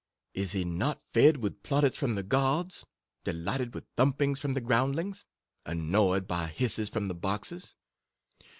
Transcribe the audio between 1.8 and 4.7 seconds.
from the gods? delighted with th limp ings from the